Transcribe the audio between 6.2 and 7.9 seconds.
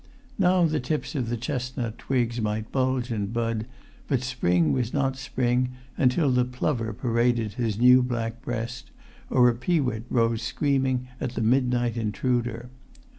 the plover paraded his